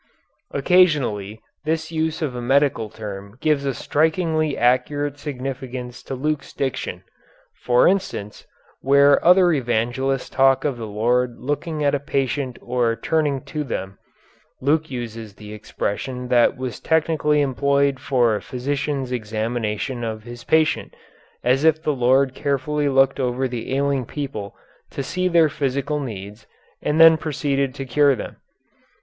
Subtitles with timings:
[0.49, 7.03] Occasionally this use of a medical term gives a strikingly accurate significance to Luke's diction.
[7.61, 8.47] For instance,
[8.79, 13.99] where other evangelists talk of the Lord looking at a patient or turning to them,
[14.59, 20.95] Luke uses the expression that was technically employed for a physician's examination of his patient,
[21.43, 24.55] as if the Lord carefully looked over the ailing people
[24.89, 26.47] to see their physical needs,
[26.81, 28.37] and then proceeded to cure them.